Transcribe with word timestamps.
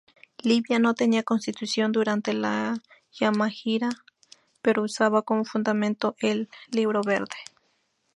Libia 0.43 0.79
no 0.79 0.95
tenía 0.95 1.21
Constitución 1.21 1.91
durante 1.91 2.33
la 2.33 2.75
Yamahiriya, 3.19 3.89
pero 4.63 4.81
usaba 4.81 5.21
como 5.21 5.45
fundamento 5.45 6.15
el 6.21 6.49
"Libro 6.71 7.01
verde". 7.05 7.37